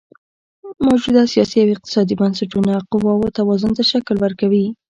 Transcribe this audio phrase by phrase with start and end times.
[0.85, 4.65] موجوده سیاسي او اقتصادي بنسټونه قواوو توازن ته شکل ورکوي.